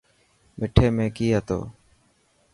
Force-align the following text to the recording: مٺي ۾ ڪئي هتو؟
مٺي 0.59 0.85
۾ 0.97 1.05
ڪئي 1.15 1.27
هتو؟ 1.35 1.59